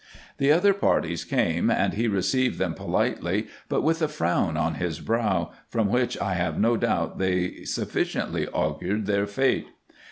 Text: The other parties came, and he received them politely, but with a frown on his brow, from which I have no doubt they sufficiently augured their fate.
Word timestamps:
The 0.39 0.51
other 0.51 0.73
parties 0.73 1.23
came, 1.23 1.69
and 1.69 1.93
he 1.93 2.07
received 2.07 2.57
them 2.57 2.73
politely, 2.73 3.45
but 3.69 3.83
with 3.83 4.01
a 4.01 4.07
frown 4.07 4.57
on 4.57 4.73
his 4.81 4.99
brow, 4.99 5.51
from 5.69 5.89
which 5.89 6.19
I 6.19 6.33
have 6.33 6.59
no 6.59 6.75
doubt 6.75 7.19
they 7.19 7.63
sufficiently 7.65 8.47
augured 8.47 9.05
their 9.05 9.27
fate. 9.27 9.67